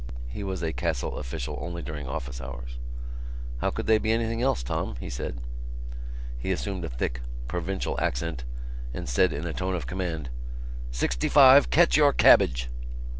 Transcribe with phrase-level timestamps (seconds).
[0.27, 2.79] He was a Castle official only during office hours.
[3.59, 5.39] "How could they be anything else, Tom?" he said.
[6.39, 8.43] He assumed a thick provincial accent
[8.95, 10.31] and said in a tone of command:
[10.89, 12.67] "65, catch your cabbage!"